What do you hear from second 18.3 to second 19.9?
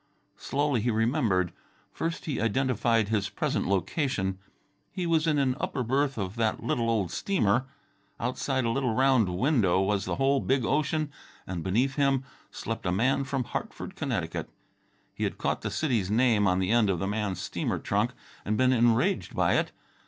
and been enraged by it.